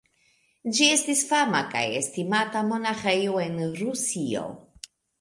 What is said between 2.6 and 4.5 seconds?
monaĥejo en Rusio.